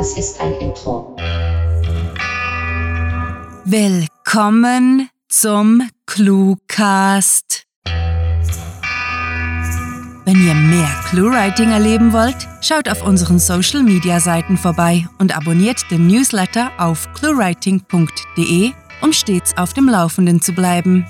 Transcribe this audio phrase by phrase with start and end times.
[0.00, 1.14] Das ist ein Intro.
[3.66, 7.64] Willkommen zum Cluecast.
[10.24, 15.90] Wenn ihr mehr Cluewriting erleben wollt, schaut auf unseren Social Media Seiten vorbei und abonniert
[15.90, 18.72] den Newsletter auf cluewriting.de,
[19.02, 21.04] um stets auf dem Laufenden zu bleiben.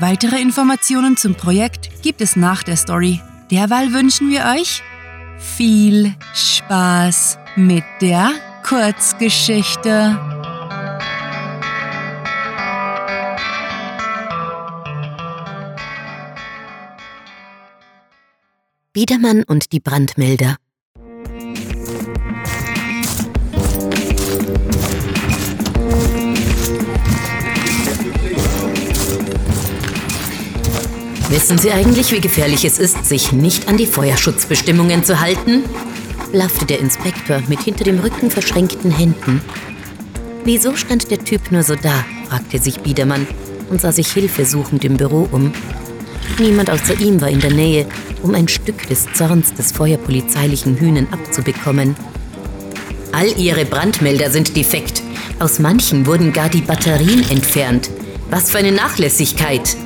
[0.00, 3.20] Weitere Informationen zum Projekt gibt es nach der Story.
[3.52, 4.82] Derweil wünschen wir euch
[5.38, 8.32] viel Spaß mit der
[8.62, 10.18] Kurzgeschichte.
[18.92, 20.56] Biedermann und die Brandmelder.
[31.28, 35.64] Wissen Sie eigentlich, wie gefährlich es ist, sich nicht an die Feuerschutzbestimmungen zu halten?
[36.26, 39.40] Blaffte der Inspektor mit hinter dem Rücken verschränkten Händen.
[40.44, 42.04] Wieso stand der Typ nur so da?
[42.28, 43.26] fragte sich Biedermann
[43.70, 45.52] und sah sich hilfesuchend im Büro um.
[46.38, 47.86] Niemand außer ihm war in der Nähe,
[48.22, 51.96] um ein Stück des Zorns des feuerpolizeilichen Hühnen abzubekommen.
[53.12, 55.02] All ihre Brandmelder sind defekt.
[55.38, 57.90] Aus manchen wurden gar die Batterien entfernt.
[58.30, 59.76] Was für eine Nachlässigkeit!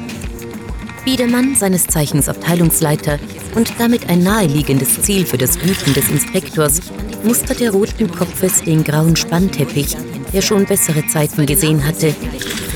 [1.11, 3.19] Biedermann, seines Zeichens Abteilungsleiter
[3.57, 6.81] und damit ein naheliegendes Ziel für das Wüten des Inspektors,
[7.25, 9.97] musterte roten Kopfes den grauen Spannteppich,
[10.33, 12.15] der schon bessere Zeiten gesehen hatte.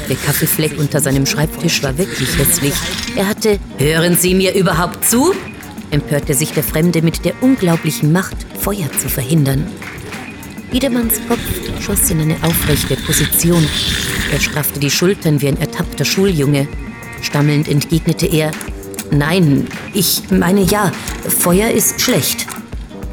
[0.09, 2.75] Der Kaffeefleck unter seinem Schreibtisch war wirklich hässlich.
[3.15, 5.33] Er hatte Hören Sie mir überhaupt zu?
[5.93, 9.65] empörte sich der Fremde mit der unglaublichen Macht, Feuer zu verhindern.
[10.73, 11.39] Biedermanns Kopf
[11.81, 13.65] schoss in eine aufrechte Position.
[14.33, 16.67] Er straffte die Schultern wie ein ertappter Schuljunge.
[17.25, 18.53] Stammelnd entgegnete er,
[19.11, 20.91] Nein, ich meine ja,
[21.29, 22.47] Feuer ist schlecht.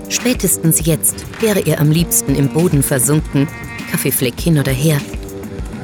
[0.09, 3.47] Spätestens jetzt wäre er am liebsten im Boden versunken,
[3.91, 4.99] Kaffeefleck hin oder her.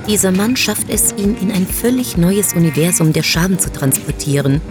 [0.08, 4.62] Dieser Mann schafft es, ihn in ein völlig neues Universum der Scham zu transportieren,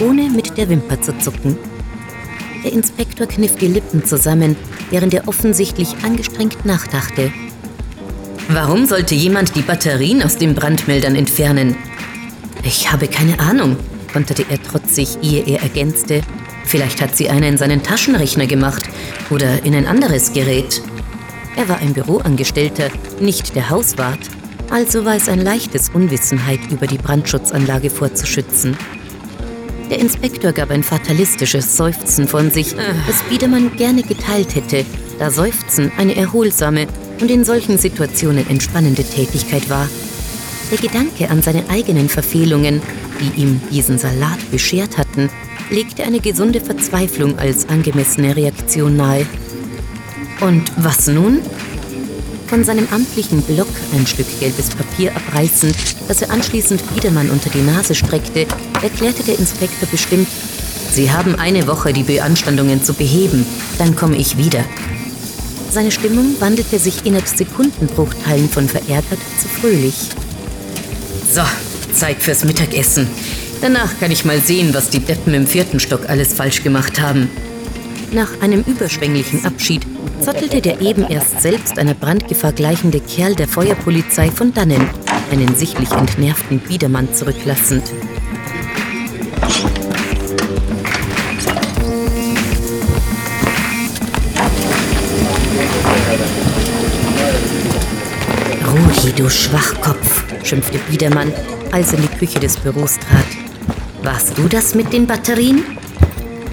[0.00, 1.56] ohne mit der Wimper zu zucken.
[2.62, 4.56] Der Inspektor kniff die Lippen zusammen,
[4.90, 7.32] während er offensichtlich angestrengt nachdachte.
[8.48, 11.76] Warum sollte jemand die Batterien aus den Brandmeldern entfernen?
[12.64, 13.76] Ich habe keine Ahnung,
[14.12, 16.20] konterte er trotzig, ehe er ergänzte.
[16.64, 18.88] Vielleicht hat sie eine in seinen Taschenrechner gemacht
[19.30, 20.80] oder in ein anderes Gerät.
[21.56, 22.88] Er war ein Büroangestellter,
[23.20, 24.20] nicht der Hauswart.
[24.70, 28.76] Also war es ein leichtes Unwissenheit über die Brandschutzanlage vorzuschützen.
[29.90, 32.74] Der Inspektor gab ein fatalistisches Seufzen von sich,
[33.06, 34.86] das Biedermann gerne geteilt hätte,
[35.18, 36.86] da Seufzen eine erholsame
[37.20, 39.88] und in solchen Situationen entspannende Tätigkeit war.
[40.72, 42.82] Der Gedanke an seine eigenen Verfehlungen
[43.22, 45.30] die ihm diesen Salat beschert hatten,
[45.70, 49.26] legte eine gesunde Verzweiflung als angemessene Reaktion nahe.
[50.40, 51.40] Und was nun?
[52.48, 55.74] Von seinem amtlichen Block ein Stück gelbes Papier abreißend,
[56.08, 58.46] das er anschließend Biedermann unter die Nase streckte,
[58.82, 60.28] erklärte der Inspektor bestimmt,
[60.90, 63.46] Sie haben eine Woche, die Beanstandungen zu beheben,
[63.78, 64.62] dann komme ich wieder.
[65.70, 70.10] Seine Stimmung wandelte sich innerhalb Sekundenbruchteilen von verärgert zu fröhlich.
[71.32, 71.40] So,
[71.94, 73.08] Zeit fürs Mittagessen.
[73.62, 77.30] Danach kann ich mal sehen, was die Deppen im vierten Stock alles falsch gemacht haben.
[78.12, 79.86] Nach einem überschwänglichen Abschied
[80.20, 84.86] zottelte der eben erst selbst einer Brandgefahr gleichende Kerl der Feuerpolizei von dannen,
[85.30, 87.84] einen sichtlich entnervten Biedermann zurücklassend.
[98.66, 100.11] Ruhi, du Schwachkopf,
[100.44, 101.32] schimpfte Biedermann,
[101.70, 103.26] als er in die Küche des Büros trat.
[104.02, 105.64] Warst du das mit den Batterien?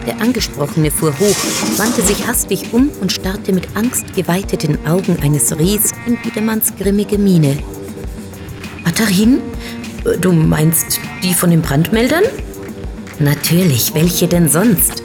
[0.06, 1.36] Der Angesprochene fuhr hoch,
[1.78, 7.58] wandte sich hastig um und starrte mit angstgeweiteten Augen eines Ries in Biedermanns grimmige Miene.
[8.84, 9.42] Batterien?
[10.22, 12.24] Du meinst die von den Brandmeldern?
[13.20, 15.04] Natürlich, welche denn sonst?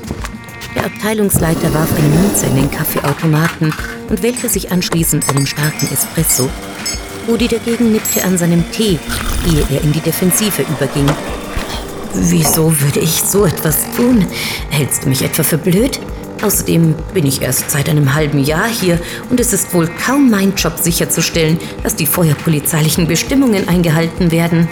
[0.75, 3.73] Der Abteilungsleiter warf eine Münze in den Kaffeeautomaten
[4.09, 6.49] und wählte sich anschließend einen starken Espresso.
[7.29, 8.99] Rudi dagegen nippte an seinem Tee,
[9.51, 11.07] ehe er in die Defensive überging.
[12.13, 14.25] Wieso würde ich so etwas tun?
[14.71, 15.99] Hältst du mich etwa für blöd?
[16.43, 18.99] Außerdem bin ich erst seit einem halben Jahr hier
[19.31, 24.69] und es ist wohl kaum mein Job sicherzustellen, dass die feuerpolizeilichen Bestimmungen eingehalten werden.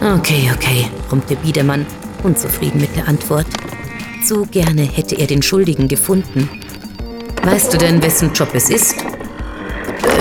[0.00, 1.86] Okay, okay, brummte Biedermann,
[2.22, 3.46] unzufrieden mit der Antwort.
[4.24, 6.48] So gerne hätte er den Schuldigen gefunden.
[7.42, 8.94] Weißt du denn, wessen Job es ist?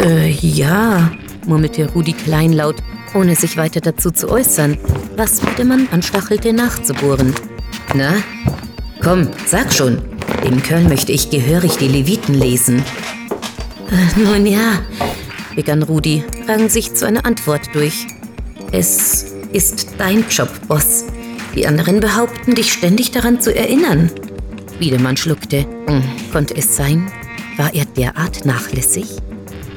[0.04, 1.12] Äh, ja,
[1.48, 2.78] murmelte Rudi kleinlaut,
[3.14, 4.78] ohne sich weiter dazu zu äußern,
[5.16, 7.34] was Wiedemann anstachelte nachzubohren.
[7.94, 8.16] Na,
[9.02, 10.02] komm, sag schon.
[10.44, 12.84] Dem Kerl möchte ich gehörig die Leviten lesen.
[13.90, 14.82] Äh, nun ja,
[15.56, 18.08] begann Rudi, rang sich zu einer Antwort durch.
[18.72, 21.06] Es ist dein Job, Boss.
[21.56, 24.12] Die anderen behaupten, dich ständig daran zu erinnern.
[24.80, 25.66] Wiedemann schluckte.
[25.88, 27.10] Hm, konnte es sein?
[27.58, 29.16] War er derart nachlässig?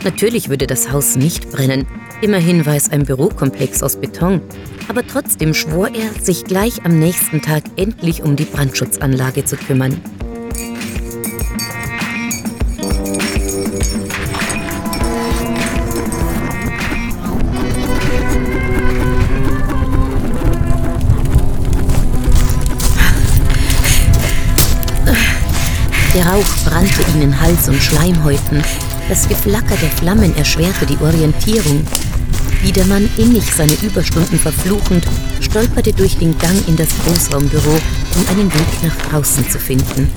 [0.05, 1.87] Natürlich würde das Haus nicht brennen.
[2.21, 4.41] Immerhin war es ein Bürokomplex aus Beton.
[4.89, 10.01] Aber trotzdem schwor er, sich gleich am nächsten Tag endlich um die Brandschutzanlage zu kümmern.
[26.15, 28.65] Der Rauch brannte ihnen Hals und Schleimhäuten.
[29.09, 31.83] Das Geflacker der Flammen erschwerte die Orientierung.
[32.63, 35.07] Wiedermann, innig seine Überstunden verfluchend,
[35.41, 37.79] stolperte durch den Gang in das Großraumbüro,
[38.17, 40.11] um einen Weg nach draußen zu finden.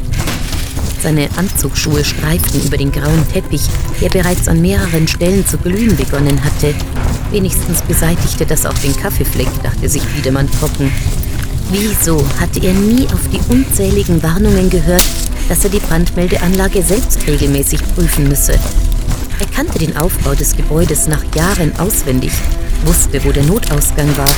[1.02, 3.62] Seine Anzugsschuhe streiften über den grauen Teppich,
[4.02, 6.74] der bereits an mehreren Stellen zu glühen begonnen hatte.
[7.32, 10.92] Wenigstens beseitigte das auch den Kaffeefleck, dachte sich Wiedemann trocken.
[11.72, 15.10] Wieso hatte er nie auf die unzähligen Warnungen gehört,
[15.52, 18.54] dass er die Brandmeldeanlage selbst regelmäßig prüfen müsse.
[18.54, 22.32] Er kannte den Aufbau des Gebäudes nach Jahren auswendig,
[22.86, 24.30] wusste, wo der Notausgang war.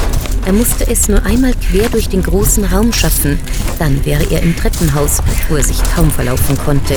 [0.48, 3.38] Er musste es nur einmal quer durch den großen Raum schaffen,
[3.78, 5.20] dann wäre er im Treppenhaus,
[5.50, 6.96] wo er sich kaum verlaufen konnte.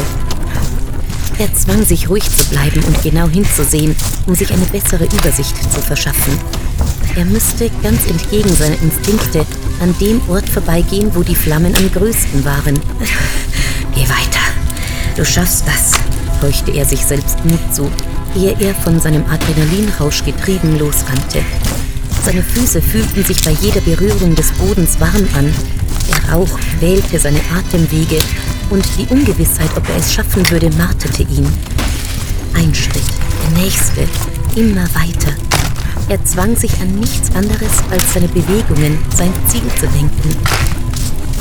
[1.38, 3.94] Er zwang sich ruhig zu bleiben und genau hinzusehen,
[4.26, 6.38] um sich eine bessere Übersicht zu verschaffen.
[7.16, 9.44] Er müsste ganz entgegen seiner Instinkte
[9.82, 12.80] an dem Ort vorbeigehen, wo die Flammen am größten waren.
[13.96, 14.44] Geh weiter.
[15.16, 15.92] Du schaffst das,
[16.42, 17.90] heuchte er sich selbst Mut zu,
[18.36, 21.42] ehe er von seinem Adrenalinrausch getrieben losrannte.
[22.22, 25.50] Seine Füße fühlten sich bei jeder Berührung des Bodens warm an.
[26.10, 28.18] Der Rauch quälte seine Atemwege
[28.68, 31.48] und die Ungewissheit, ob er es schaffen würde, marterte ihn.
[32.54, 33.02] Ein Schritt,
[33.42, 34.06] der nächste,
[34.56, 35.32] immer weiter.
[36.10, 40.75] Er zwang sich an nichts anderes als seine Bewegungen, sein Ziel zu lenken.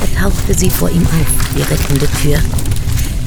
[0.02, 2.40] Er tauchte sie vor ihm auf, die rettende Tür.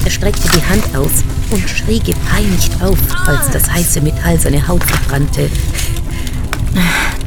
[0.05, 4.83] Er streckte die Hand aus und schrie gepeinigt auf, als das heiße Metall seine Haut
[4.83, 5.49] verbrannte.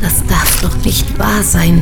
[0.00, 1.80] Das darf doch nicht wahr sein,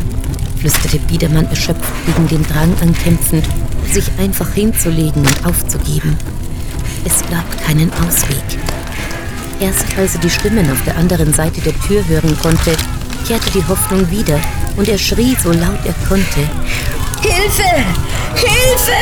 [0.58, 3.44] flüsterte Biedermann erschöpft gegen den Drang ankämpfend,
[3.90, 6.16] sich einfach hinzulegen und aufzugeben.
[7.04, 8.44] Es gab keinen Ausweg.
[9.58, 12.72] Erst als er die Stimmen auf der anderen Seite der Tür hören konnte,
[13.26, 14.38] kehrte die Hoffnung wieder
[14.76, 16.40] und er schrie so laut er konnte.
[17.22, 17.62] Hilfe!
[18.34, 18.92] Hilfe!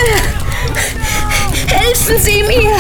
[1.69, 2.76] Helfen Sie mir!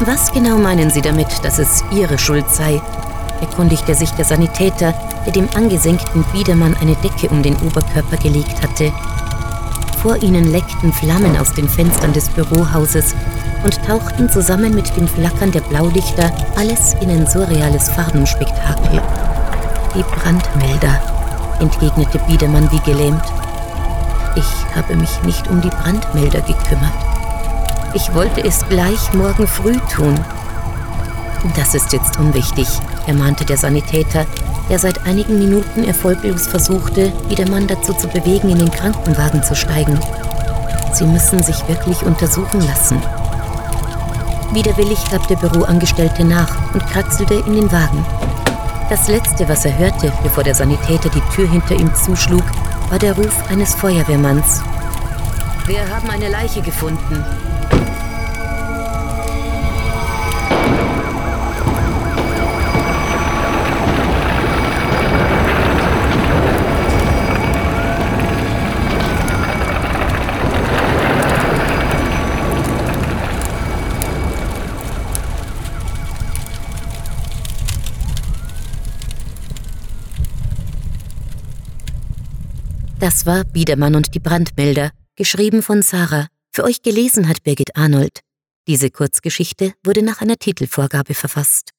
[0.00, 2.80] Was genau meinen Sie damit, dass es Ihre Schuld sei?
[3.40, 4.94] erkundigte sich der Sanitäter,
[5.24, 8.92] der dem angesenkten Biedermann eine Decke um den Oberkörper gelegt hatte.
[10.06, 13.16] Vor ihnen leckten Flammen aus den Fenstern des Bürohauses
[13.64, 19.02] und tauchten zusammen mit dem Flackern der Blaulichter alles in ein surreales Farbenspektakel.
[19.96, 21.02] Die Brandmelder,
[21.58, 23.24] entgegnete Biedermann wie gelähmt.
[24.36, 26.94] Ich habe mich nicht um die Brandmelder gekümmert.
[27.92, 30.14] Ich wollte es gleich morgen früh tun.
[31.56, 32.68] Das ist jetzt unwichtig,
[33.08, 34.24] ermahnte der Sanitäter,
[34.68, 39.98] der seit einigen Minuten erfolglos versuchte, Biedermann dazu zu bewegen, in den Krankenwagen zu steigen.
[40.92, 43.00] Sie müssen sich wirklich untersuchen lassen.
[44.52, 48.04] Widerwillig gab der Büroangestellte nach und kraxelte in den Wagen.
[48.88, 52.44] Das Letzte, was er hörte, bevor der Sanitäter die Tür hinter ihm zuschlug,
[52.88, 54.62] war der Ruf eines Feuerwehrmanns.
[55.66, 57.24] Wir haben eine Leiche gefunden.
[83.26, 86.28] War Biedermann und die Brandmelder, geschrieben von Sarah.
[86.52, 88.20] Für euch gelesen hat Birgit Arnold.
[88.68, 91.72] Diese Kurzgeschichte wurde nach einer Titelvorgabe verfasst.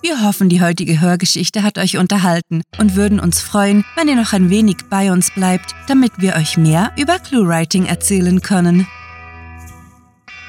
[0.00, 4.32] Wir hoffen, die heutige Hörgeschichte hat euch unterhalten und würden uns freuen, wenn ihr noch
[4.32, 8.86] ein wenig bei uns bleibt, damit wir euch mehr über ClueWriting erzählen können.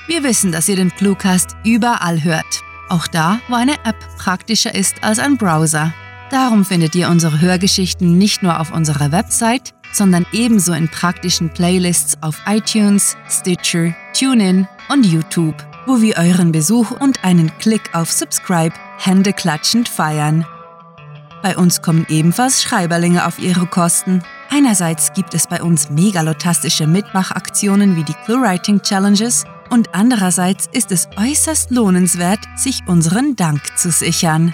[0.05, 2.61] Wir wissen, dass ihr den Cluecast überall hört.
[2.89, 5.95] Auch da, wo eine App praktischer ist als ein Browser.
[6.31, 12.17] Darum findet ihr unsere Hörgeschichten nicht nur auf unserer Website, sondern ebenso in praktischen Playlists
[12.21, 15.55] auf iTunes, Stitcher, TuneIn und YouTube.
[15.85, 20.45] wo wir euren Besuch und einen Klick auf Subscribe händeklatschend feiern.
[21.41, 24.23] Bei uns kommen ebenfalls Schreiberlinge auf ihre Kosten.
[24.49, 31.09] Einerseits gibt es bei uns megalotastische Mitmachaktionen wie die ClueWriting Challenges und andererseits ist es
[31.17, 34.53] äußerst lohnenswert, sich unseren Dank zu sichern.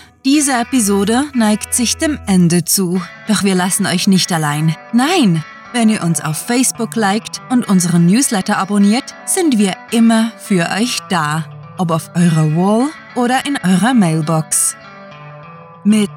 [0.25, 3.01] diese Episode neigt sich dem Ende zu.
[3.27, 4.73] Doch wir lassen euch nicht allein.
[4.93, 5.43] Nein!
[5.73, 10.99] Wenn ihr uns auf Facebook liked und unseren Newsletter abonniert, sind wir immer für euch
[11.09, 11.45] da.
[11.77, 14.75] Ob auf eurer Wall oder in eurer Mailbox.
[15.85, 16.09] Mit